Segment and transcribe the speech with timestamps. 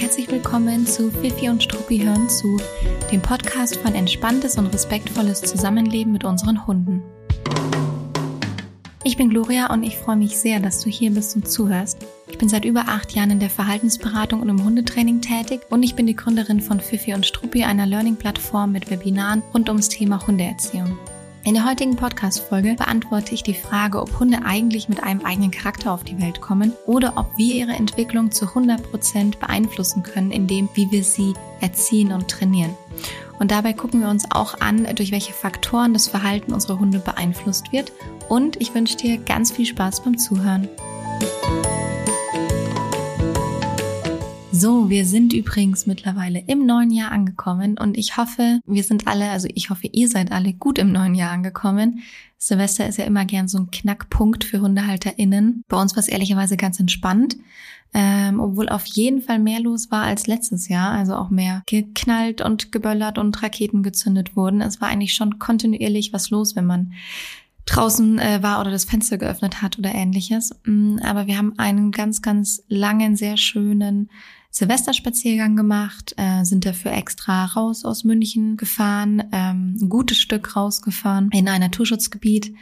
[0.00, 2.60] herzlich willkommen zu Fifi und Struppi hören zu,
[3.10, 7.02] dem Podcast von entspanntes und respektvolles Zusammenleben mit unseren Hunden.
[9.02, 11.98] Ich bin Gloria und ich freue mich sehr, dass du hier bist und zuhörst.
[12.28, 15.96] Ich bin seit über acht Jahren in der Verhaltensberatung und im Hundetraining tätig und ich
[15.96, 20.96] bin die Gründerin von Fifi und Struppi, einer Learning-Plattform mit Webinaren rund ums Thema Hundeerziehung.
[21.44, 25.92] In der heutigen Podcast-Folge beantworte ich die Frage, ob Hunde eigentlich mit einem eigenen Charakter
[25.92, 30.90] auf die Welt kommen oder ob wir ihre Entwicklung zu 100% beeinflussen können, indem wie
[30.90, 32.76] wir sie erziehen und trainieren.
[33.38, 37.72] Und dabei gucken wir uns auch an, durch welche Faktoren das Verhalten unserer Hunde beeinflusst
[37.72, 37.92] wird.
[38.28, 40.68] Und ich wünsche dir ganz viel Spaß beim Zuhören.
[44.60, 49.30] So, wir sind übrigens mittlerweile im neuen Jahr angekommen und ich hoffe, wir sind alle,
[49.30, 52.00] also ich hoffe, ihr seid alle gut im neuen Jahr angekommen.
[52.38, 55.62] Silvester ist ja immer gern so ein Knackpunkt für HundehalterInnen.
[55.68, 57.36] Bei uns war es ehrlicherweise ganz entspannt,
[57.94, 60.90] ähm, obwohl auf jeden Fall mehr los war als letztes Jahr.
[60.90, 64.60] Also auch mehr geknallt und geböllert und Raketen gezündet wurden.
[64.60, 66.94] Es war eigentlich schon kontinuierlich was los, wenn man
[67.66, 70.50] draußen äh, war oder das Fenster geöffnet hat oder ähnliches.
[70.64, 74.10] Mm, aber wir haben einen ganz, ganz langen, sehr schönen
[74.50, 81.30] Silvesterspaziergang gemacht, äh, sind dafür extra raus aus München gefahren, ähm, ein gutes Stück rausgefahren
[81.32, 82.54] in ein Naturschutzgebiet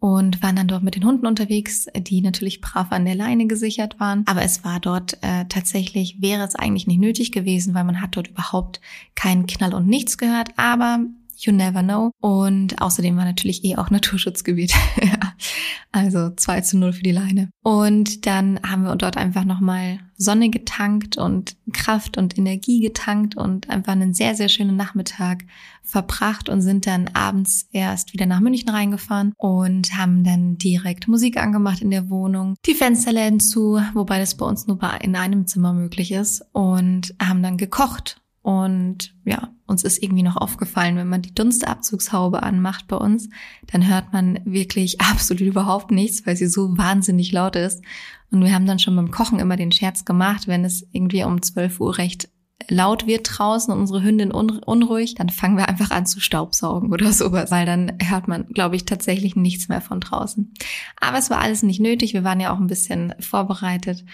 [0.00, 4.00] und waren dann dort mit den Hunden unterwegs, die natürlich brav an der Leine gesichert
[4.00, 4.24] waren.
[4.26, 8.16] Aber es war dort äh, tatsächlich, wäre es eigentlich nicht nötig gewesen, weil man hat
[8.16, 8.80] dort überhaupt
[9.14, 10.50] keinen Knall und nichts gehört.
[10.56, 11.00] Aber
[11.46, 12.12] You never know.
[12.20, 14.74] Und außerdem war natürlich eh auch Naturschutzgebiet.
[15.92, 17.50] also 2 zu 0 für die Leine.
[17.62, 23.70] Und dann haben wir dort einfach nochmal Sonne getankt und Kraft und Energie getankt und
[23.70, 25.44] einfach einen sehr, sehr schönen Nachmittag
[25.82, 31.38] verbracht und sind dann abends erst wieder nach München reingefahren und haben dann direkt Musik
[31.38, 35.72] angemacht in der Wohnung, die Fensterläden zu, wobei das bei uns nur in einem Zimmer
[35.72, 41.22] möglich ist und haben dann gekocht und ja, uns ist irgendwie noch aufgefallen, wenn man
[41.22, 43.28] die Dunstabzugshaube anmacht bei uns,
[43.70, 47.82] dann hört man wirklich absolut überhaupt nichts, weil sie so wahnsinnig laut ist.
[48.30, 51.42] Und wir haben dann schon beim Kochen immer den Scherz gemacht, wenn es irgendwie um
[51.42, 52.28] 12 Uhr recht
[52.68, 57.12] laut wird draußen und unsere Hündin unruhig, dann fangen wir einfach an zu staubsaugen oder
[57.12, 60.52] sowas, weil dann hört man, glaube ich, tatsächlich nichts mehr von draußen.
[61.00, 62.14] Aber es war alles nicht nötig.
[62.14, 64.04] Wir waren ja auch ein bisschen vorbereitet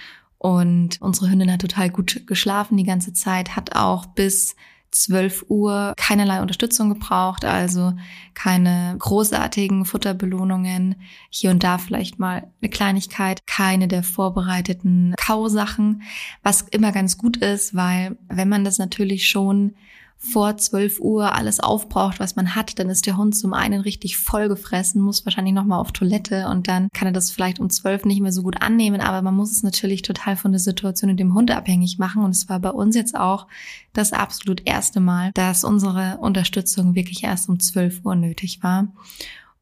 [0.47, 4.55] und unsere Hündin hat total gut geschlafen die ganze Zeit, hat auch bis
[4.93, 7.95] 12 Uhr keinerlei Unterstützung gebraucht, also
[8.35, 10.95] keine großartigen Futterbelohnungen,
[11.31, 16.03] hier und da vielleicht mal eine Kleinigkeit, keine der vorbereiteten Kausachen,
[16.45, 19.75] was immer ganz gut ist, weil wenn man das natürlich schon
[20.19, 24.17] vor 12 Uhr alles aufbraucht, was man hat, dann ist der Hund zum einen richtig
[24.17, 28.21] vollgefressen, muss wahrscheinlich nochmal auf Toilette und dann kann er das vielleicht um 12 nicht
[28.21, 31.35] mehr so gut annehmen, aber man muss es natürlich total von der Situation in dem
[31.35, 33.47] Hund abhängig machen und es war bei uns jetzt auch
[33.93, 38.89] das absolut erste Mal, dass unsere Unterstützung wirklich erst um 12 Uhr nötig war.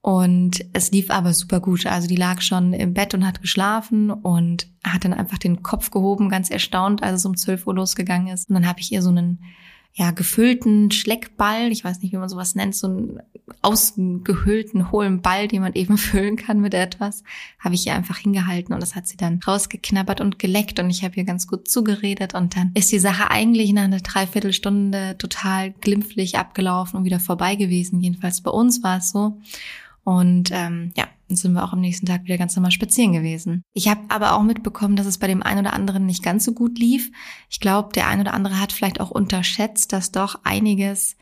[0.01, 1.87] Und es lief aber super gut.
[1.87, 5.91] Also die lag schon im Bett und hat geschlafen und hat dann einfach den Kopf
[5.91, 8.51] gehoben, ganz erstaunt, als es um 12 Uhr losgegangen ist.
[8.51, 9.43] Und dann habe ich ihr so einen
[9.97, 13.21] ja, gefüllten Schleckball, ich weiß nicht, wie man sowas nennt, so einen
[13.63, 17.23] ausgehöhlten, hohlen Ball, den man eben füllen kann mit etwas,
[17.61, 21.05] habe ich ihr einfach hingehalten und das hat sie dann rausgeknabbert und geleckt und ich
[21.05, 25.71] habe ihr ganz gut zugeredet und dann ist die Sache eigentlich nach einer Dreiviertelstunde total
[25.71, 28.01] glimpflich abgelaufen und wieder vorbei gewesen.
[28.01, 29.39] Jedenfalls bei uns war es so.
[30.03, 33.65] Und ähm, ja, dann sind wir auch am nächsten Tag wieder ganz normal spazieren gewesen.
[33.73, 36.53] Ich habe aber auch mitbekommen, dass es bei dem einen oder anderen nicht ganz so
[36.53, 37.11] gut lief.
[37.51, 41.17] Ich glaube, der ein oder andere hat vielleicht auch unterschätzt, dass doch einiges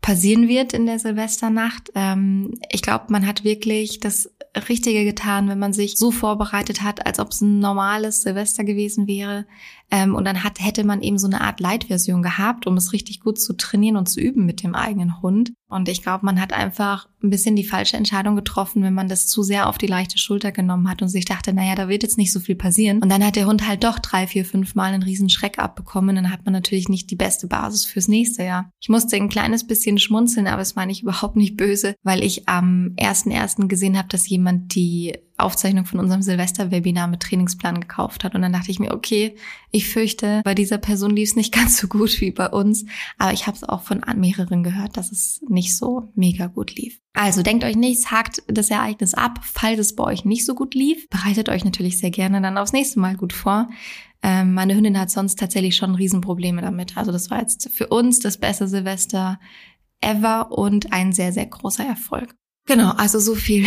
[0.00, 1.90] passieren wird in der Silvesternacht.
[1.94, 4.30] Ähm, ich glaube, man hat wirklich das
[4.68, 9.06] Richtige getan, wenn man sich so vorbereitet hat, als ob es ein normales Silvester gewesen
[9.06, 9.46] wäre.
[9.90, 13.20] Ähm, und dann hat, hätte man eben so eine Art Light-Version gehabt, um es richtig
[13.20, 15.52] gut zu trainieren und zu üben mit dem eigenen Hund.
[15.68, 19.26] Und ich glaube, man hat einfach ein bisschen die falsche Entscheidung getroffen, wenn man das
[19.26, 22.18] zu sehr auf die leichte Schulter genommen hat und sich dachte, naja, da wird jetzt
[22.18, 23.02] nicht so viel passieren.
[23.02, 26.16] Und dann hat der Hund halt doch drei, vier, fünf Mal einen riesen Schreck abbekommen.
[26.16, 28.70] Dann hat man natürlich nicht die beste Basis fürs nächste Jahr.
[28.80, 32.48] Ich musste ein kleines bisschen schmunzeln, aber es meine ich überhaupt nicht böse, weil ich
[32.48, 38.24] am ersten ersten gesehen habe, dass jemand die Aufzeichnung von unserem Silvester-Webinar mit Trainingsplan gekauft
[38.24, 38.34] hat.
[38.34, 39.36] Und dann dachte ich mir, okay,
[39.70, 42.84] ich fürchte, bei dieser Person lief es nicht ganz so gut wie bei uns.
[43.18, 47.00] Aber ich habe es auch von mehreren gehört, dass es nicht so mega gut lief.
[47.14, 50.74] Also denkt euch nichts, hakt das Ereignis ab, falls es bei euch nicht so gut
[50.74, 51.08] lief.
[51.08, 53.68] Bereitet euch natürlich sehr gerne dann aufs nächste Mal gut vor.
[54.22, 56.96] Ähm, meine Hündin hat sonst tatsächlich schon Riesenprobleme damit.
[56.96, 59.38] Also das war jetzt für uns das beste Silvester
[60.00, 62.34] ever und ein sehr, sehr großer Erfolg.
[62.66, 63.66] Genau, also so viel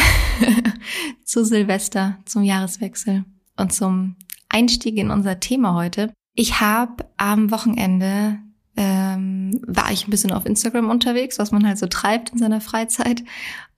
[1.24, 3.26] zu Silvester, zum Jahreswechsel
[3.58, 4.16] und zum
[4.50, 6.14] Einstieg in unser Thema heute.
[6.34, 8.40] Ich habe am Wochenende
[8.78, 12.62] ähm, war ich ein bisschen auf Instagram unterwegs, was man halt so treibt in seiner
[12.62, 13.24] Freizeit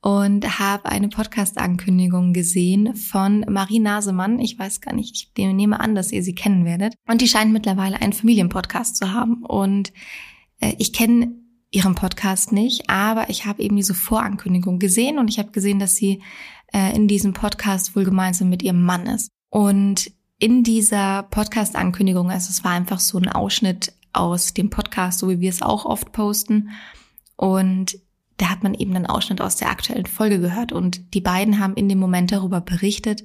[0.00, 4.38] und habe eine Podcast-Ankündigung gesehen von Marie Nasemann.
[4.38, 6.94] Ich weiß gar nicht, ich nehme an, dass ihr sie kennen werdet.
[7.08, 9.42] Und die scheint mittlerweile einen Familienpodcast zu haben.
[9.42, 9.92] Und
[10.60, 11.34] äh, ich kenne
[11.70, 15.96] ihren Podcast nicht, aber ich habe eben diese Vorankündigung gesehen und ich habe gesehen, dass
[15.96, 16.22] sie
[16.74, 19.30] äh, in diesem Podcast wohl gemeinsam mit ihrem Mann ist.
[19.48, 25.30] Und in dieser Podcast-Ankündigung, also es war einfach so ein Ausschnitt aus dem Podcast, so
[25.30, 26.70] wie wir es auch oft posten.
[27.36, 27.98] Und
[28.36, 30.72] da hat man eben einen Ausschnitt aus der aktuellen Folge gehört.
[30.72, 33.24] Und die beiden haben in dem Moment darüber berichtet,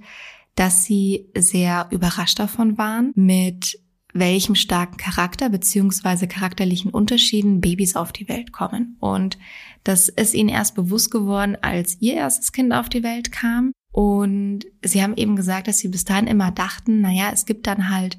[0.53, 3.79] dass sie sehr überrascht davon waren, mit
[4.13, 8.97] welchem starken Charakter beziehungsweise charakterlichen Unterschieden Babys auf die Welt kommen.
[8.99, 9.37] Und
[9.83, 13.71] das ist ihnen erst bewusst geworden, als ihr erstes Kind auf die Welt kam.
[13.91, 17.89] Und sie haben eben gesagt, dass sie bis dahin immer dachten, naja, es gibt dann
[17.89, 18.17] halt,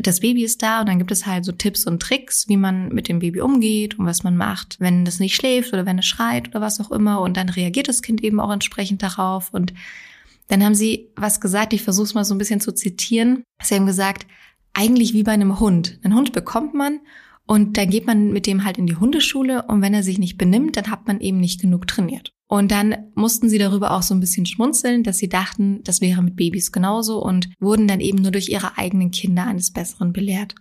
[0.00, 2.90] das Baby ist da und dann gibt es halt so Tipps und Tricks, wie man
[2.90, 6.06] mit dem Baby umgeht und was man macht, wenn es nicht schläft oder wenn es
[6.06, 7.22] schreit oder was auch immer.
[7.22, 9.52] Und dann reagiert das Kind eben auch entsprechend darauf.
[9.52, 9.72] Und
[10.48, 13.44] dann haben sie was gesagt, ich versuche es mal so ein bisschen zu zitieren.
[13.62, 14.26] Sie haben gesagt,
[14.74, 15.98] eigentlich wie bei einem Hund.
[16.02, 17.00] Einen Hund bekommt man
[17.48, 20.36] und dann geht man mit dem halt in die Hundeschule und wenn er sich nicht
[20.36, 22.34] benimmt, dann hat man eben nicht genug trainiert.
[22.46, 26.20] Und dann mussten sie darüber auch so ein bisschen schmunzeln, dass sie dachten, das wäre
[26.20, 30.56] mit Babys genauso und wurden dann eben nur durch ihre eigenen Kinder eines Besseren belehrt.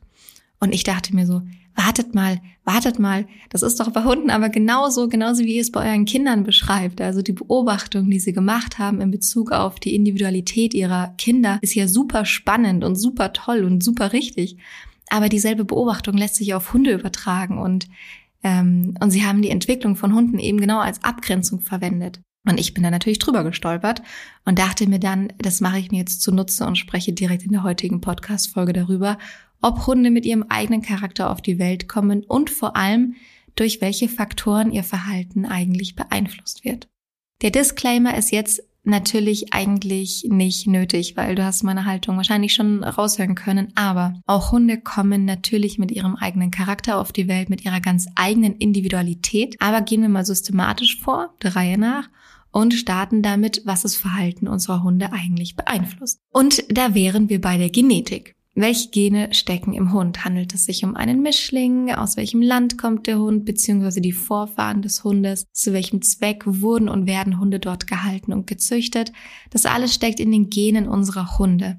[0.61, 1.41] Und ich dachte mir so,
[1.75, 5.73] wartet mal, wartet mal, das ist doch bei Hunden aber genauso, genauso wie ihr es
[5.73, 7.01] bei euren Kindern beschreibt.
[7.01, 11.75] Also die Beobachtung, die sie gemacht haben in Bezug auf die Individualität ihrer Kinder, ist
[11.75, 14.55] ja super spannend und super toll und super richtig.
[15.09, 17.87] Aber dieselbe Beobachtung lässt sich auf Hunde übertragen und
[18.43, 22.21] ähm, und sie haben die Entwicklung von Hunden eben genau als Abgrenzung verwendet.
[22.47, 24.01] Und ich bin da natürlich drüber gestolpert
[24.45, 27.63] und dachte mir dann, das mache ich mir jetzt zunutze und spreche direkt in der
[27.63, 29.17] heutigen Podcast-Folge darüber,
[29.61, 33.15] ob Hunde mit ihrem eigenen Charakter auf die Welt kommen und vor allem,
[33.55, 36.87] durch welche Faktoren ihr Verhalten eigentlich beeinflusst wird.
[37.41, 42.83] Der Disclaimer ist jetzt natürlich eigentlich nicht nötig, weil du hast meine Haltung wahrscheinlich schon
[42.83, 43.71] raushören können.
[43.75, 48.07] Aber auch Hunde kommen natürlich mit ihrem eigenen Charakter auf die Welt, mit ihrer ganz
[48.15, 49.55] eigenen Individualität.
[49.59, 52.09] Aber gehen wir mal systematisch vor, der Reihe nach
[52.51, 56.19] und starten damit, was das Verhalten unserer Hunde eigentlich beeinflusst.
[56.31, 58.36] Und da wären wir bei der Genetik.
[58.59, 60.25] Welche Gene stecken im Hund?
[60.25, 61.93] Handelt es sich um einen Mischling?
[61.93, 63.45] Aus welchem Land kommt der Hund?
[63.45, 65.45] Beziehungsweise die Vorfahren des Hundes?
[65.51, 69.11] Zu welchem Zweck wurden und werden Hunde dort gehalten und gezüchtet?
[69.51, 71.77] Das alles steckt in den Genen unserer Hunde.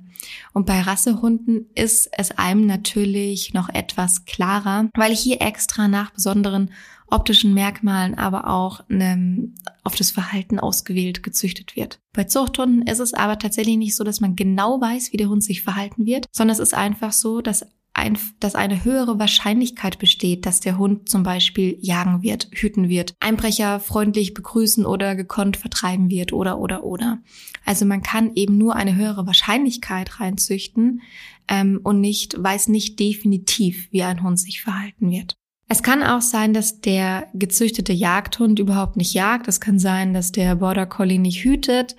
[0.52, 6.70] Und bei Rassehunden ist es einem natürlich noch etwas klarer, weil hier extra nach besonderen
[7.10, 9.50] optischen Merkmalen, aber auch ne,
[9.82, 12.00] auf das Verhalten ausgewählt gezüchtet wird.
[12.12, 15.42] Bei Zuchthunden ist es aber tatsächlich nicht so, dass man genau weiß, wie der Hund
[15.42, 17.66] sich verhalten wird, sondern es ist einfach so, dass
[17.98, 23.14] ein, dass eine höhere Wahrscheinlichkeit besteht, dass der Hund zum Beispiel jagen wird, hüten wird,
[23.20, 27.18] Einbrecher freundlich begrüßen oder gekonnt vertreiben wird oder oder oder.
[27.64, 31.02] Also man kann eben nur eine höhere Wahrscheinlichkeit reinzüchten
[31.48, 35.34] ähm, und nicht weiß nicht definitiv, wie ein Hund sich verhalten wird.
[35.70, 39.48] Es kann auch sein, dass der gezüchtete Jagdhund überhaupt nicht jagt.
[39.48, 41.94] Es kann sein, dass der Border Collie nicht hütet.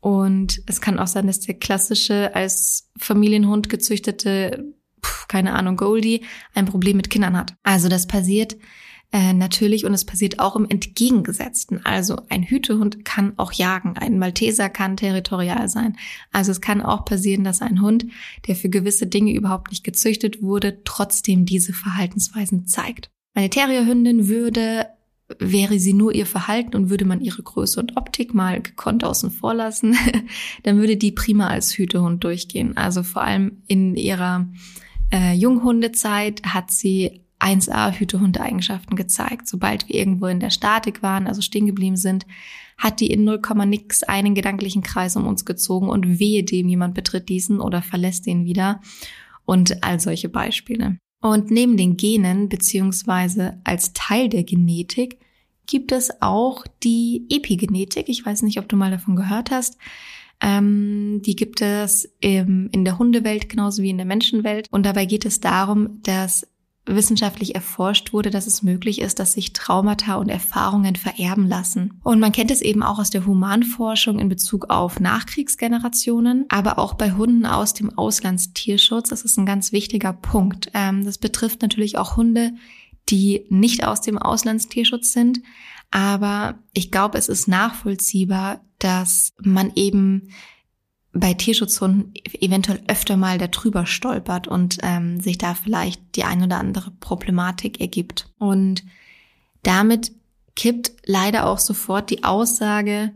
[0.00, 4.72] Und es kann auch sein, dass der klassische als Familienhund gezüchtete,
[5.28, 7.54] keine Ahnung, Goldie ein Problem mit Kindern hat.
[7.62, 8.56] Also das passiert
[9.12, 11.84] äh, natürlich und es passiert auch im Entgegengesetzten.
[11.84, 15.96] Also ein Hütehund kann auch jagen, ein Malteser kann territorial sein.
[16.30, 18.06] Also es kann auch passieren, dass ein Hund,
[18.46, 23.10] der für gewisse Dinge überhaupt nicht gezüchtet wurde, trotzdem diese Verhaltensweisen zeigt.
[23.34, 24.86] Eine Terrierhündin würde
[25.38, 29.30] wäre sie nur ihr Verhalten und würde man ihre Größe und Optik mal gekonnt außen
[29.30, 29.96] vor lassen,
[30.64, 32.76] dann würde die prima als Hütehund durchgehen.
[32.76, 34.48] Also vor allem in ihrer
[35.10, 39.48] äh, Junghundezeit hat sie 1a Hütehund-Eigenschaften gezeigt.
[39.48, 42.26] Sobald wir irgendwo in der Statik waren, also stehen geblieben sind,
[42.76, 46.94] hat die in 0, nix einen gedanklichen Kreis um uns gezogen und wehe dem, jemand
[46.94, 48.80] betritt diesen oder verlässt den wieder
[49.44, 50.98] und all solche Beispiele.
[51.22, 55.18] Und neben den Genen beziehungsweise als Teil der Genetik
[55.66, 58.08] gibt es auch die Epigenetik.
[58.08, 59.76] Ich weiß nicht, ob du mal davon gehört hast.
[60.40, 64.68] Ähm, die gibt es im, in der Hundewelt genauso wie in der Menschenwelt.
[64.70, 66.46] Und dabei geht es darum, dass
[66.86, 72.00] wissenschaftlich erforscht wurde, dass es möglich ist, dass sich Traumata und Erfahrungen vererben lassen.
[72.02, 76.94] Und man kennt es eben auch aus der Humanforschung in Bezug auf Nachkriegsgenerationen, aber auch
[76.94, 79.10] bei Hunden aus dem Auslandstierschutz.
[79.10, 80.70] Das ist ein ganz wichtiger Punkt.
[80.74, 82.52] Ähm, das betrifft natürlich auch Hunde,
[83.08, 85.40] die nicht aus dem Auslandstierschutz sind.
[85.90, 90.30] Aber ich glaube, es ist nachvollziehbar, dass man eben
[91.12, 96.58] bei Tierschutzhunden eventuell öfter mal darüber stolpert und ähm, sich da vielleicht die ein oder
[96.58, 98.28] andere Problematik ergibt.
[98.38, 98.84] Und
[99.62, 100.12] damit
[100.54, 103.12] kippt leider auch sofort die Aussage,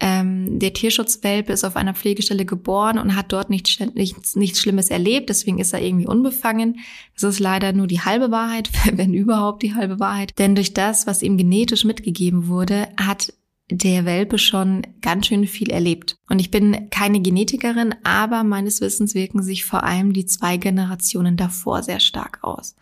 [0.00, 4.90] ähm, der Tierschutzwelpe ist auf einer Pflegestelle geboren und hat dort nichts, nichts, nichts Schlimmes
[4.90, 6.78] erlebt, deswegen ist er irgendwie unbefangen.
[7.14, 10.38] Das ist leider nur die halbe Wahrheit, wenn überhaupt die halbe Wahrheit.
[10.38, 13.32] Denn durch das, was ihm genetisch mitgegeben wurde, hat
[13.70, 16.16] der Welpe schon ganz schön viel erlebt.
[16.28, 21.36] Und ich bin keine Genetikerin, aber meines Wissens wirken sich vor allem die zwei Generationen
[21.36, 22.74] davor sehr stark aus.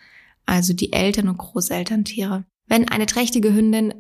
[0.47, 2.45] Also die Eltern- und Großelterntiere.
[2.67, 3.95] Wenn eine trächtige Hündin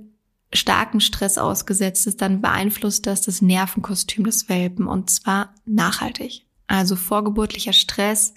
[0.52, 6.46] starken Stress ausgesetzt ist, dann beeinflusst das das Nervenkostüm des Welpen und zwar nachhaltig.
[6.68, 8.34] Also vorgeburtlicher Stress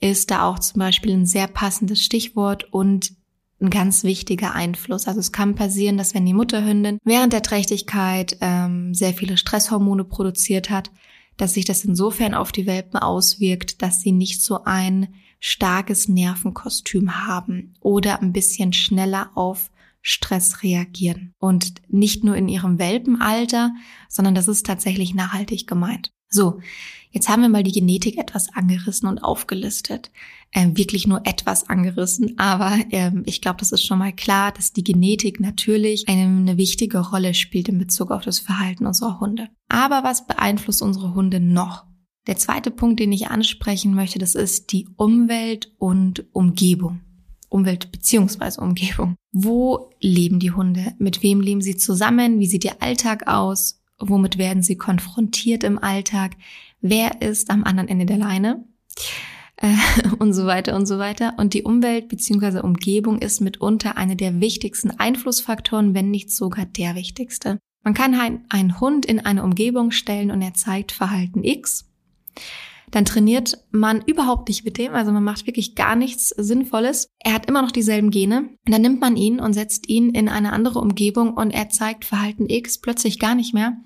[0.00, 3.12] ist da auch zum Beispiel ein sehr passendes Stichwort und
[3.60, 5.06] ein ganz wichtiger Einfluss.
[5.06, 10.04] Also es kann passieren, dass wenn die Mutterhündin während der Trächtigkeit ähm, sehr viele Stresshormone
[10.04, 10.90] produziert hat,
[11.36, 17.26] dass sich das insofern auf die Welpen auswirkt, dass sie nicht so ein starkes Nervenkostüm
[17.26, 19.70] haben oder ein bisschen schneller auf
[20.02, 21.34] Stress reagieren.
[21.38, 23.72] Und nicht nur in ihrem Welpenalter,
[24.08, 26.12] sondern das ist tatsächlich nachhaltig gemeint.
[26.28, 26.60] So,
[27.10, 30.10] jetzt haben wir mal die Genetik etwas angerissen und aufgelistet.
[30.52, 34.72] Ähm, wirklich nur etwas angerissen, aber ähm, ich glaube, das ist schon mal klar, dass
[34.72, 39.48] die Genetik natürlich eine, eine wichtige Rolle spielt in Bezug auf das Verhalten unserer Hunde.
[39.68, 41.84] Aber was beeinflusst unsere Hunde noch?
[42.26, 47.00] Der zweite Punkt, den ich ansprechen möchte, das ist die Umwelt und Umgebung.
[47.48, 49.16] Umwelt beziehungsweise Umgebung.
[49.32, 50.94] Wo leben die Hunde?
[50.98, 52.38] Mit wem leben sie zusammen?
[52.38, 53.82] Wie sieht ihr Alltag aus?
[53.98, 56.36] Womit werden sie konfrontiert im Alltag?
[56.80, 58.64] Wer ist am anderen Ende der Leine?
[60.18, 61.34] Und so weiter und so weiter.
[61.36, 66.94] Und die Umwelt beziehungsweise Umgebung ist mitunter eine der wichtigsten Einflussfaktoren, wenn nicht sogar der
[66.94, 67.58] wichtigste.
[67.82, 71.90] Man kann einen Hund in eine Umgebung stellen und er zeigt Verhalten X
[72.90, 77.08] dann trainiert man überhaupt nicht mit dem, also man macht wirklich gar nichts Sinnvolles.
[77.20, 78.50] Er hat immer noch dieselben Gene.
[78.66, 82.04] Und dann nimmt man ihn und setzt ihn in eine andere Umgebung und er zeigt
[82.04, 83.76] Verhalten X plötzlich gar nicht mehr,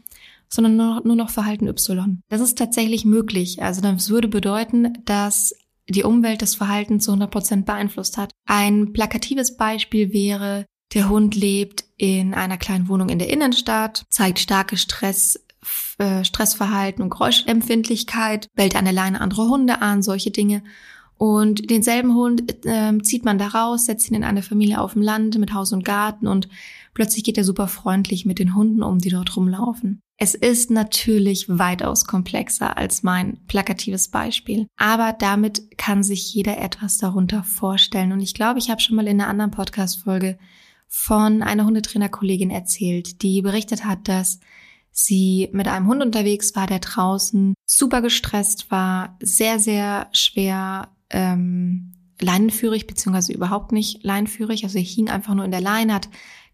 [0.49, 2.21] sondern nur noch, nur noch Verhalten Y.
[2.29, 3.63] Das ist tatsächlich möglich.
[3.63, 5.55] Also das würde bedeuten, dass
[5.89, 8.31] die Umwelt das Verhalten zu 100 Prozent beeinflusst hat.
[8.47, 14.39] Ein plakatives Beispiel wäre, der Hund lebt in einer kleinen Wohnung in der Innenstadt, zeigt
[14.39, 15.45] starke Stress,
[15.99, 20.63] äh, Stressverhalten und Geräuschempfindlichkeit, bellt an der Leine andere Hunde an, solche Dinge.
[21.17, 25.03] Und denselben Hund äh, zieht man da raus, setzt ihn in eine Familie auf dem
[25.03, 26.49] Land mit Haus und Garten und
[26.95, 30.01] plötzlich geht er super freundlich mit den Hunden um, die dort rumlaufen.
[30.17, 36.99] Es ist natürlich weitaus komplexer als mein plakatives Beispiel, aber damit kann sich jeder etwas
[36.99, 38.13] darunter vorstellen.
[38.13, 40.39] Und ich glaube, ich habe schon mal in einer anderen Podcast-Folge
[40.87, 44.39] von einer Hundetrainerkollegin erzählt, die berichtet hat, dass
[44.93, 51.95] sie mit einem Hund unterwegs war, der draußen super gestresst war, sehr, sehr schwer ähm,
[52.21, 54.63] leinenführig, beziehungsweise überhaupt nicht leinenführig.
[54.63, 56.09] Also er hing einfach nur in der Leine, hat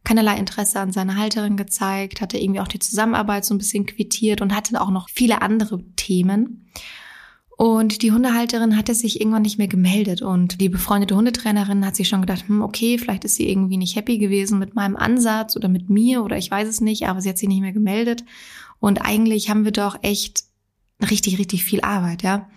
[0.04, 4.40] keinerlei Interesse an seiner Halterin gezeigt, hatte irgendwie auch die Zusammenarbeit so ein bisschen quittiert
[4.40, 6.70] und hatte auch noch viele andere Themen.
[7.56, 12.08] Und die Hundehalterin hatte sich irgendwann nicht mehr gemeldet und die befreundete Hundetrainerin hat sich
[12.08, 15.68] schon gedacht, hm, okay, vielleicht ist sie irgendwie nicht happy gewesen mit meinem Ansatz oder
[15.68, 18.24] mit mir oder ich weiß es nicht, aber sie hat sich nicht mehr gemeldet.
[18.78, 20.44] Und eigentlich haben wir doch echt
[21.02, 22.48] richtig, richtig viel Arbeit, ja,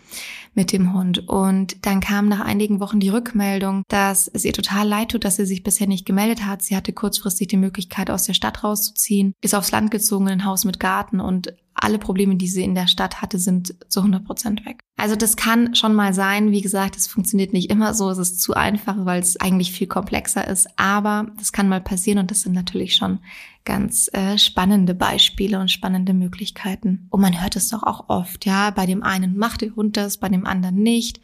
[0.53, 1.27] mit dem Hund.
[1.27, 5.37] Und dann kam nach einigen Wochen die Rückmeldung, dass es ihr total leid tut, dass
[5.37, 6.61] sie sich bisher nicht gemeldet hat.
[6.61, 10.45] Sie hatte kurzfristig die Möglichkeit, aus der Stadt rauszuziehen, ist aufs Land gezogen, in ein
[10.45, 14.23] Haus mit Garten und alle Probleme, die sie in der Stadt hatte, sind zu 100
[14.23, 14.79] Prozent weg.
[15.03, 16.51] Also das kann schon mal sein.
[16.51, 18.09] Wie gesagt, es funktioniert nicht immer so.
[18.09, 20.65] Es ist zu einfach, weil es eigentlich viel komplexer ist.
[20.77, 23.19] Aber das kann mal passieren und das sind natürlich schon
[23.65, 27.07] ganz äh, spannende Beispiele und spannende Möglichkeiten.
[27.09, 28.69] Und man hört es doch auch oft, ja.
[28.71, 31.19] Bei dem einen macht der Hund das, bei dem anderen nicht.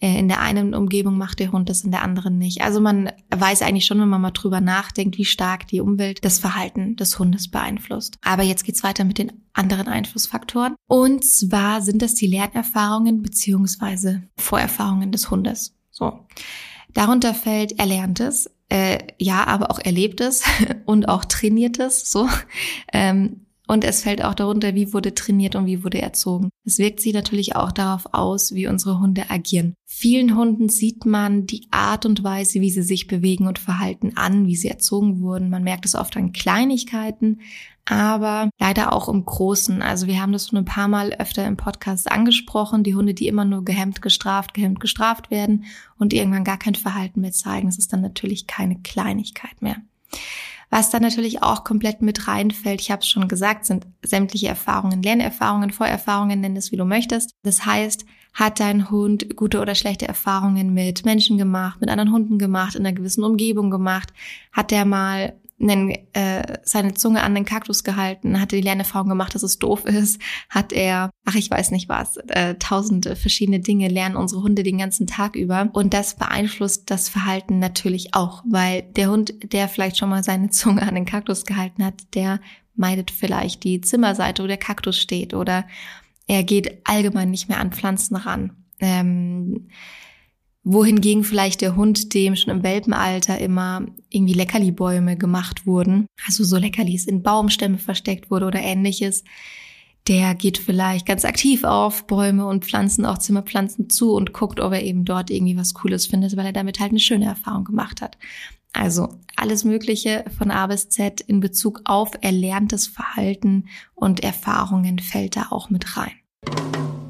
[0.00, 2.62] Äh, in der einen Umgebung macht der Hund das, in der anderen nicht.
[2.62, 6.38] Also man weiß eigentlich schon, wenn man mal drüber nachdenkt, wie stark die Umwelt das
[6.38, 8.18] Verhalten des Hundes beeinflusst.
[8.22, 10.74] Aber jetzt geht's weiter mit den anderen Einflussfaktoren.
[10.88, 15.76] Und zwar sind das die Lernerfahrungen beziehungsweise Vorerfahrungen des Hundes.
[15.90, 16.26] So.
[16.92, 20.42] Darunter fällt Erlerntes, äh, ja, aber auch Erlebtes
[20.84, 22.28] und auch Trainiertes, so.
[22.92, 26.50] Ähm, und es fällt auch darunter, wie wurde trainiert und wie wurde erzogen.
[26.64, 29.74] Es wirkt sich natürlich auch darauf aus, wie unsere Hunde agieren.
[29.86, 34.46] Vielen Hunden sieht man die Art und Weise, wie sie sich bewegen und verhalten an,
[34.46, 35.48] wie sie erzogen wurden.
[35.48, 37.40] Man merkt es oft an Kleinigkeiten,
[37.84, 39.80] aber leider auch im Großen.
[39.80, 43.28] Also wir haben das schon ein paar Mal öfter im Podcast angesprochen, die Hunde, die
[43.28, 45.64] immer nur gehemmt, gestraft, gehemmt, gestraft werden
[45.98, 47.68] und irgendwann gar kein Verhalten mehr zeigen.
[47.68, 49.76] Das ist dann natürlich keine Kleinigkeit mehr.
[50.74, 55.02] Was da natürlich auch komplett mit reinfällt, ich habe es schon gesagt, sind sämtliche Erfahrungen,
[55.02, 57.34] Lernerfahrungen, Vorerfahrungen, nenn es wie du möchtest.
[57.42, 62.38] Das heißt, hat dein Hund gute oder schlechte Erfahrungen mit Menschen gemacht, mit anderen Hunden
[62.38, 64.14] gemacht, in einer gewissen Umgebung gemacht?
[64.50, 69.08] Hat der mal einen, äh, seine Zunge an den Kaktus gehalten, hat er die Lernerfahrung
[69.08, 73.60] gemacht, dass es doof ist, hat er, ach ich weiß nicht was, äh, tausende verschiedene
[73.60, 78.42] Dinge lernen unsere Hunde den ganzen Tag über und das beeinflusst das Verhalten natürlich auch,
[78.46, 82.40] weil der Hund, der vielleicht schon mal seine Zunge an den Kaktus gehalten hat, der
[82.74, 85.66] meidet vielleicht die Zimmerseite, wo der Kaktus steht oder
[86.26, 88.56] er geht allgemein nicht mehr an Pflanzen ran.
[88.80, 89.68] Ähm,
[90.64, 96.56] wohingegen vielleicht der Hund, dem schon im Welpenalter immer irgendwie Leckerlibäume gemacht wurden, also so
[96.56, 99.24] Leckerlis in Baumstämme versteckt wurde oder ähnliches,
[100.08, 104.72] der geht vielleicht ganz aktiv auf Bäume und Pflanzen, auch Zimmerpflanzen zu und guckt, ob
[104.72, 108.02] er eben dort irgendwie was Cooles findet, weil er damit halt eine schöne Erfahrung gemacht
[108.02, 108.18] hat.
[108.72, 115.36] Also alles Mögliche von A bis Z in Bezug auf erlerntes Verhalten und Erfahrungen fällt
[115.36, 117.01] da auch mit rein.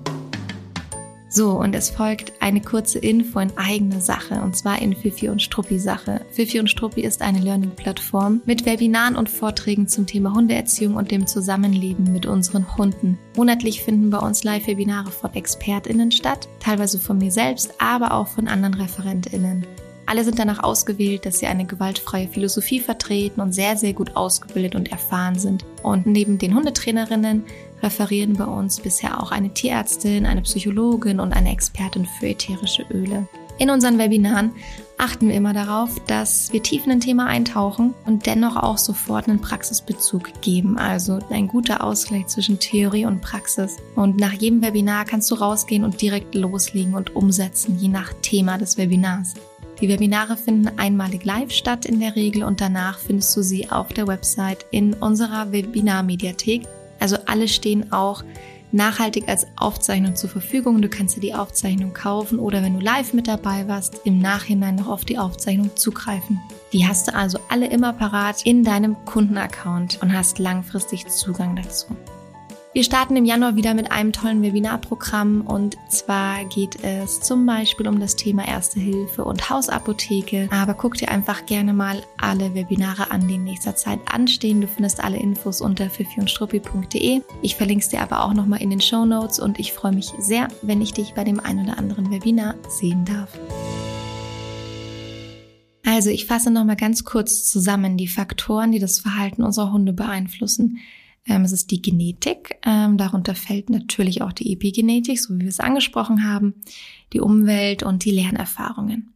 [1.34, 5.40] So, und es folgt eine kurze Info in eigene Sache, und zwar in Fifi und
[5.40, 6.20] Struppi Sache.
[6.30, 11.26] Fifi und Struppi ist eine Learning-Plattform mit Webinaren und Vorträgen zum Thema Hundeerziehung und dem
[11.26, 13.18] Zusammenleben mit unseren Hunden.
[13.34, 18.46] Monatlich finden bei uns Live-Webinare von ExpertInnen statt, teilweise von mir selbst, aber auch von
[18.46, 19.66] anderen ReferentInnen.
[20.04, 24.74] Alle sind danach ausgewählt, dass sie eine gewaltfreie Philosophie vertreten und sehr, sehr gut ausgebildet
[24.74, 25.64] und erfahren sind.
[25.82, 27.44] Und neben den Hundetrainerinnen
[27.82, 33.26] referieren bei uns bisher auch eine Tierärztin, eine Psychologin und eine Expertin für ätherische Öle.
[33.58, 34.52] In unseren Webinaren
[34.98, 39.28] achten wir immer darauf, dass wir tief in ein Thema eintauchen und dennoch auch sofort
[39.28, 43.76] einen Praxisbezug geben, also ein guter Ausgleich zwischen Theorie und Praxis.
[43.94, 48.58] Und nach jedem Webinar kannst du rausgehen und direkt loslegen und umsetzen, je nach Thema
[48.58, 49.34] des Webinars.
[49.80, 53.88] Die Webinare finden einmalig live statt in der Regel und danach findest du sie auf
[53.88, 56.62] der Website in unserer Webinar-Mediathek
[57.02, 58.22] also alle stehen auch
[58.70, 60.80] nachhaltig als Aufzeichnung zur Verfügung.
[60.80, 64.76] Du kannst dir die Aufzeichnung kaufen oder wenn du live mit dabei warst, im Nachhinein
[64.76, 66.40] noch auf die Aufzeichnung zugreifen.
[66.72, 71.86] Die hast du also alle immer parat in deinem Kundenaccount und hast langfristig Zugang dazu.
[72.74, 77.86] Wir starten im Januar wieder mit einem tollen Webinarprogramm und zwar geht es zum Beispiel
[77.86, 80.48] um das Thema Erste Hilfe und Hausapotheke.
[80.50, 84.62] Aber guck dir einfach gerne mal alle Webinare an, die in nächster Zeit anstehen.
[84.62, 87.20] Du findest alle Infos unter fifiundstruppi.de.
[87.42, 90.10] Ich verlinke es dir aber auch nochmal in den Show Notes und ich freue mich
[90.18, 93.38] sehr, wenn ich dich bei dem ein oder anderen Webinar sehen darf.
[95.84, 100.78] Also ich fasse nochmal ganz kurz zusammen die Faktoren, die das Verhalten unserer Hunde beeinflussen.
[101.26, 102.56] Ähm, es ist die Genetik.
[102.64, 106.54] Ähm, darunter fällt natürlich auch die Epigenetik, so wie wir es angesprochen haben,
[107.12, 109.14] die Umwelt und die Lernerfahrungen.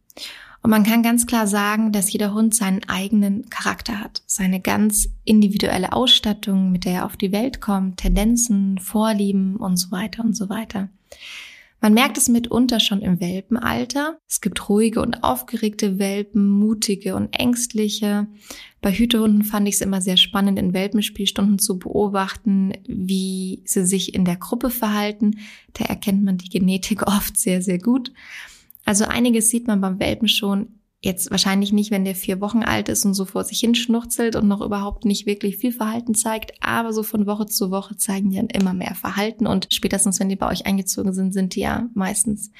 [0.63, 5.07] Und man kann ganz klar sagen, dass jeder Hund seinen eigenen Charakter hat, seine ganz
[5.23, 10.35] individuelle Ausstattung, mit der er auf die Welt kommt, Tendenzen, Vorlieben und so weiter und
[10.35, 10.89] so weiter.
[11.79, 14.19] Man merkt es mitunter schon im Welpenalter.
[14.27, 18.27] Es gibt ruhige und aufgeregte Welpen, mutige und ängstliche.
[18.81, 24.13] Bei Hütehunden fand ich es immer sehr spannend, in Welpenspielstunden zu beobachten, wie sie sich
[24.13, 25.39] in der Gruppe verhalten.
[25.73, 28.11] Da erkennt man die Genetik oft sehr, sehr gut.
[28.85, 32.89] Also einiges sieht man beim Welpen schon Jetzt wahrscheinlich nicht, wenn der vier Wochen alt
[32.89, 36.53] ist und so vor sich hin schnurzelt und noch überhaupt nicht wirklich viel Verhalten zeigt,
[36.59, 40.29] aber so von Woche zu Woche zeigen die dann immer mehr Verhalten und spätestens, wenn
[40.29, 42.51] die bei euch eingezogen sind, sind die ja meistens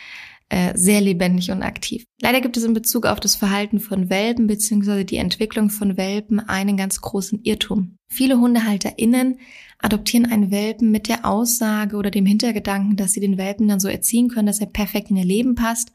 [0.50, 2.06] äh, sehr lebendig und aktiv.
[2.22, 5.04] Leider gibt es in Bezug auf das Verhalten von Welpen bzw.
[5.04, 7.98] die Entwicklung von Welpen einen ganz großen Irrtum.
[8.10, 9.40] Viele HundehalterInnen
[9.80, 13.88] adoptieren einen Welpen mit der Aussage oder dem Hintergedanken, dass sie den Welpen dann so
[13.88, 15.92] erziehen können, dass er perfekt in ihr Leben passt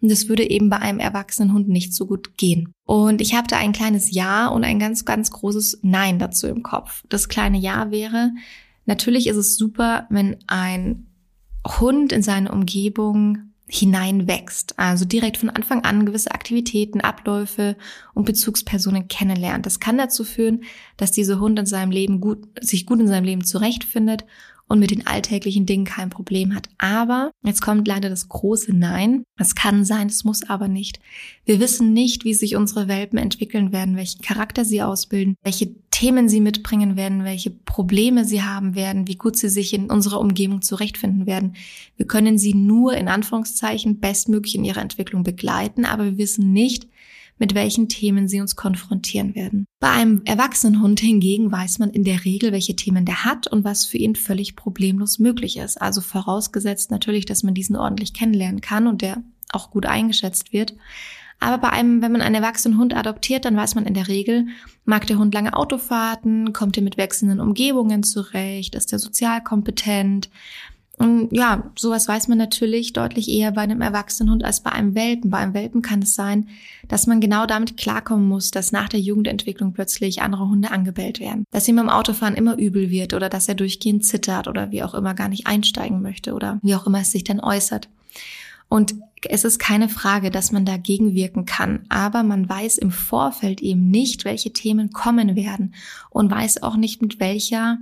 [0.00, 2.72] und es würde eben bei einem erwachsenen Hund nicht so gut gehen.
[2.86, 6.62] Und ich habe da ein kleines Ja und ein ganz, ganz großes Nein dazu im
[6.62, 7.02] Kopf.
[7.08, 8.30] Das kleine Ja wäre,
[8.86, 11.06] natürlich ist es super, wenn ein
[11.66, 14.78] Hund in seine Umgebung hineinwächst.
[14.78, 17.76] Also direkt von Anfang an gewisse Aktivitäten, Abläufe
[18.14, 19.66] und Bezugspersonen kennenlernt.
[19.66, 20.64] Das kann dazu führen,
[20.96, 24.24] dass dieser Hund in seinem Leben gut, sich gut in seinem Leben zurechtfindet
[24.68, 26.68] und mit den alltäglichen Dingen kein Problem hat.
[26.78, 29.24] Aber jetzt kommt leider das große Nein.
[29.38, 31.00] Es kann sein, es muss aber nicht.
[31.44, 36.28] Wir wissen nicht, wie sich unsere Welpen entwickeln werden, welchen Charakter sie ausbilden, welche Themen
[36.28, 40.62] sie mitbringen werden, welche Probleme sie haben werden, wie gut sie sich in unserer Umgebung
[40.62, 41.56] zurechtfinden werden.
[41.96, 46.86] Wir können sie nur in Anführungszeichen bestmöglich in ihrer Entwicklung begleiten, aber wir wissen nicht,
[47.38, 49.66] mit welchen Themen sie uns konfrontieren werden.
[49.80, 53.64] Bei einem erwachsenen Hund hingegen weiß man in der Regel, welche Themen der hat und
[53.64, 55.80] was für ihn völlig problemlos möglich ist.
[55.80, 60.74] Also vorausgesetzt natürlich, dass man diesen ordentlich kennenlernen kann und der auch gut eingeschätzt wird.
[61.40, 64.48] Aber bei einem, wenn man einen erwachsenen Hund adoptiert, dann weiß man in der Regel,
[64.84, 70.30] mag der Hund lange Autofahrten, kommt er mit wechselnden Umgebungen zurecht, ist er sozial kompetent,
[70.98, 74.94] und ja, sowas weiß man natürlich deutlich eher bei einem erwachsenen Hund als bei einem
[74.96, 75.30] Welpen.
[75.30, 76.48] Bei einem Welpen kann es sein,
[76.88, 81.44] dass man genau damit klarkommen muss, dass nach der Jugendentwicklung plötzlich andere Hunde angebellt werden.
[81.52, 84.94] Dass ihm beim Autofahren immer übel wird oder dass er durchgehend zittert oder wie auch
[84.94, 87.88] immer gar nicht einsteigen möchte oder wie auch immer es sich dann äußert.
[88.68, 93.60] Und es ist keine Frage, dass man dagegen wirken kann, aber man weiß im Vorfeld
[93.62, 95.74] eben nicht, welche Themen kommen werden
[96.10, 97.78] und weiß auch nicht, mit welcher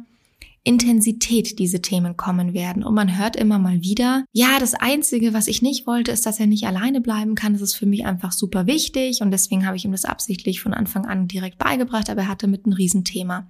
[0.66, 2.82] Intensität diese Themen kommen werden.
[2.82, 6.40] Und man hört immer mal wieder, ja, das Einzige, was ich nicht wollte, ist, dass
[6.40, 7.52] er nicht alleine bleiben kann.
[7.52, 10.74] Das ist für mich einfach super wichtig und deswegen habe ich ihm das absichtlich von
[10.74, 13.46] Anfang an direkt beigebracht, aber er hatte mit ein Riesenthema.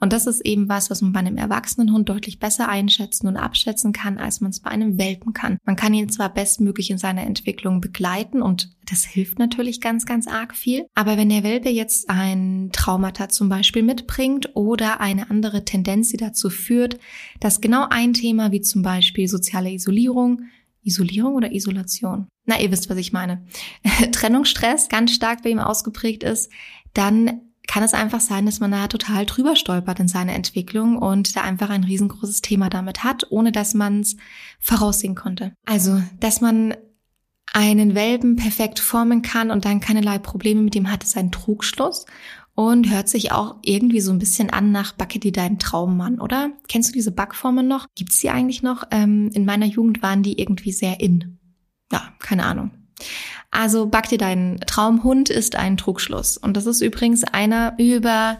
[0.00, 3.36] Und das ist eben was, was man bei einem erwachsenen Hund deutlich besser einschätzen und
[3.36, 5.58] abschätzen kann, als man es bei einem Welpen kann.
[5.64, 10.26] Man kann ihn zwar bestmöglich in seiner Entwicklung begleiten und das hilft natürlich ganz, ganz
[10.26, 10.86] arg viel.
[10.94, 16.16] Aber wenn der Welpe jetzt ein Traumata zum Beispiel mitbringt oder eine andere Tendenz, die
[16.16, 16.98] dazu führt,
[17.40, 20.42] dass genau ein Thema wie zum Beispiel soziale Isolierung,
[20.82, 22.28] Isolierung oder Isolation?
[22.46, 23.44] Na, ihr wisst, was ich meine.
[24.12, 26.50] Trennungsstress ganz stark bei ihm ausgeprägt ist,
[26.92, 31.34] dann kann es einfach sein, dass man da total drüber stolpert in seiner Entwicklung und
[31.34, 34.16] da einfach ein riesengroßes Thema damit hat, ohne dass man es
[34.60, 35.54] voraussehen konnte.
[35.64, 36.74] Also, dass man
[37.52, 42.04] einen Welpen perfekt formen kann und dann keinerlei Probleme mit ihm hat, ist ein Trugschluss
[42.54, 46.52] und hört sich auch irgendwie so ein bisschen an nach Backe dir deinen Traummann, oder?
[46.68, 47.86] Kennst du diese Backformen noch?
[47.94, 48.84] Gibt's die eigentlich noch?
[48.90, 51.38] Ähm, in meiner Jugend waren die irgendwie sehr in.
[51.92, 52.70] Ja, keine Ahnung.
[53.50, 56.36] Also Back dir deinen Traumhund ist ein Trugschluss.
[56.36, 58.38] Und das ist übrigens einer, über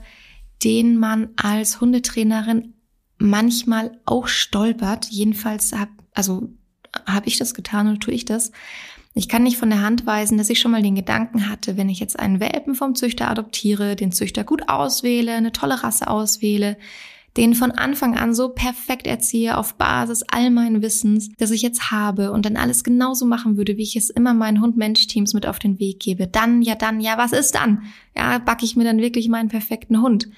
[0.62, 2.74] den man als Hundetrainerin
[3.18, 5.06] manchmal auch stolpert.
[5.10, 6.50] Jedenfalls hab, also
[7.06, 8.52] habe ich das getan oder tue ich das.
[9.16, 11.88] Ich kann nicht von der Hand weisen, dass ich schon mal den Gedanken hatte, wenn
[11.88, 16.76] ich jetzt einen Welpen vom Züchter adoptiere, den Züchter gut auswähle, eine tolle Rasse auswähle,
[17.36, 21.92] den von Anfang an so perfekt erziehe auf Basis all meinen Wissens, das ich jetzt
[21.92, 25.60] habe und dann alles genauso machen würde, wie ich es immer meinen Hund-Mensch-Teams mit auf
[25.60, 26.26] den Weg gebe.
[26.26, 27.82] Dann, ja, dann, ja, was ist dann?
[28.16, 30.28] Ja, backe ich mir dann wirklich meinen perfekten Hund?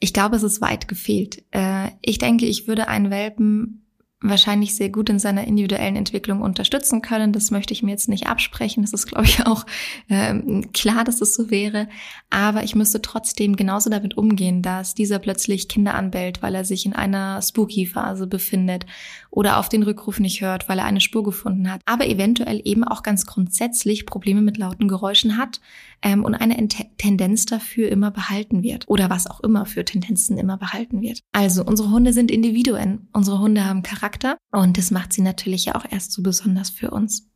[0.00, 1.44] Ich glaube, es ist weit gefehlt.
[1.50, 3.81] Äh, ich denke, ich würde einen Welpen
[4.22, 7.32] wahrscheinlich sehr gut in seiner individuellen Entwicklung unterstützen können.
[7.32, 8.82] Das möchte ich mir jetzt nicht absprechen.
[8.82, 9.66] Das ist, glaube ich, auch
[10.08, 11.88] ähm, klar, dass es so wäre.
[12.30, 16.86] Aber ich müsste trotzdem genauso damit umgehen, dass dieser plötzlich Kinder anbellt, weil er sich
[16.86, 18.86] in einer Spooky-Phase befindet
[19.30, 21.80] oder auf den Rückruf nicht hört, weil er eine Spur gefunden hat.
[21.86, 25.60] Aber eventuell eben auch ganz grundsätzlich Probleme mit lauten Geräuschen hat
[26.02, 28.84] ähm, und eine Tendenz dafür immer behalten wird.
[28.88, 31.20] Oder was auch immer für Tendenzen immer behalten wird.
[31.32, 33.08] Also unsere Hunde sind Individuen.
[33.12, 36.70] Unsere Hunde haben Charakter Charakter und das macht sie natürlich ja auch erst so besonders
[36.70, 37.30] für uns.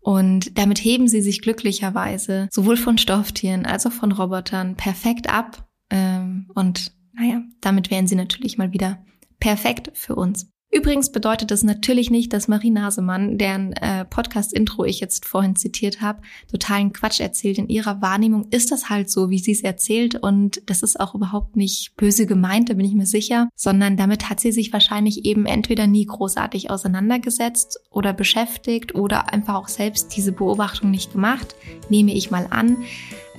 [0.00, 5.68] Und damit heben sie sich glücklicherweise sowohl von Stofftieren als auch von Robotern perfekt ab.
[5.90, 9.04] Ähm, und naja, damit wären sie natürlich mal wieder
[9.40, 10.48] perfekt für uns.
[10.76, 16.02] Übrigens bedeutet das natürlich nicht, dass Marie Nasemann, deren äh, Podcast-Intro ich jetzt vorhin zitiert
[16.02, 17.56] habe, totalen Quatsch erzählt.
[17.56, 21.14] In ihrer Wahrnehmung ist das halt so, wie sie es erzählt und das ist auch
[21.14, 25.24] überhaupt nicht böse gemeint, da bin ich mir sicher, sondern damit hat sie sich wahrscheinlich
[25.24, 31.56] eben entweder nie großartig auseinandergesetzt oder beschäftigt oder einfach auch selbst diese Beobachtung nicht gemacht,
[31.88, 32.76] nehme ich mal an.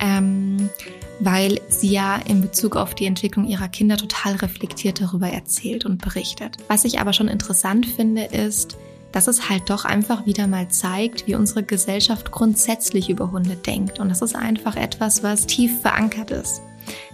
[0.00, 0.68] Ähm,
[1.20, 6.00] weil sie ja in Bezug auf die Entwicklung ihrer Kinder total reflektiert darüber erzählt und
[6.00, 6.56] berichtet.
[6.68, 8.76] Was ich aber schon interessant finde, ist,
[9.12, 13.98] dass es halt doch einfach wieder mal zeigt, wie unsere Gesellschaft grundsätzlich über Hunde denkt.
[13.98, 16.60] Und das ist einfach etwas, was tief verankert ist.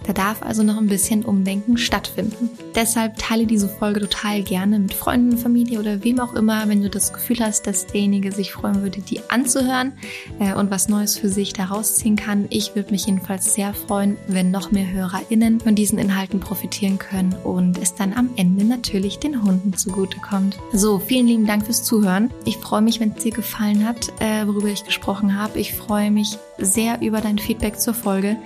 [0.05, 2.49] Da darf also noch ein bisschen Umdenken stattfinden.
[2.75, 6.89] Deshalb teile diese Folge total gerne mit Freunden, Familie oder wem auch immer, wenn du
[6.89, 9.93] das Gefühl hast, dass derjenige sich freuen würde, die anzuhören
[10.39, 12.45] äh, und was Neues für sich daraus ziehen kann.
[12.49, 17.33] Ich würde mich jedenfalls sehr freuen, wenn noch mehr HörerInnen von diesen Inhalten profitieren können
[17.43, 20.57] und es dann am Ende natürlich den Hunden zugutekommt.
[20.73, 22.31] So, vielen lieben Dank fürs Zuhören.
[22.45, 25.59] Ich freue mich, wenn es dir gefallen hat, äh, worüber ich gesprochen habe.
[25.59, 28.37] Ich freue mich sehr über dein Feedback zur Folge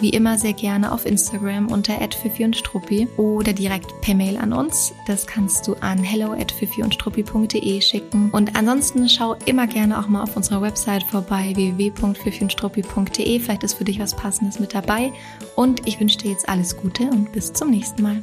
[0.00, 4.92] wie immer sehr gerne auf Instagram unter und Struppi oder direkt per Mail an uns.
[5.06, 8.30] Das kannst du an hello at struppi.de schicken.
[8.30, 13.40] Und ansonsten schau immer gerne auch mal auf unserer Website vorbei www.fifiundstruppi.de.
[13.40, 15.12] Vielleicht ist für dich was Passendes mit dabei.
[15.56, 18.22] Und ich wünsche dir jetzt alles Gute und bis zum nächsten Mal.